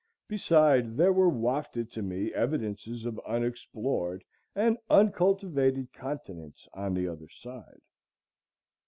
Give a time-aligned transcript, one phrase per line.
[0.27, 4.23] Beside, there were wafted to me evidences of unexplored
[4.55, 7.81] and uncultivated continents on the other side.